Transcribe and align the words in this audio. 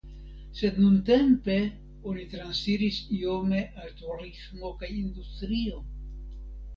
Sed 0.59 0.77
nuntempe 0.83 1.57
oni 2.11 2.23
transiris 2.31 2.97
iome 3.17 3.59
al 3.81 3.93
turismo 3.99 4.73
kaj 4.81 4.89
industrio. 5.03 5.83